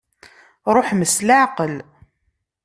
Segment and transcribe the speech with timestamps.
[0.75, 1.73] Ṛuḥem s leɛqel.